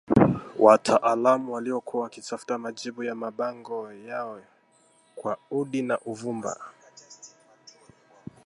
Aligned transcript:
Wataalamu 0.59 1.53
waliokuwa 1.53 2.03
wakitafuta 2.03 2.57
majibu 2.57 3.03
ya 3.03 3.15
mabango 3.15 3.91
yao 3.93 4.41
kwa 5.15 5.37
udi 5.51 5.81
na 5.81 5.99
uvumba 5.99 6.57